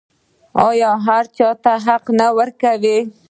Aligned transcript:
آیا 0.67 0.91
چې 0.95 1.03
هر 1.05 1.23
چا 1.37 1.49
ته 1.63 1.71
حق 1.85 2.03
نه 2.19 2.27
ورکوي؟ 2.37 2.97